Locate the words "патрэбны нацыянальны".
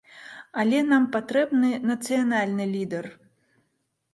1.15-2.65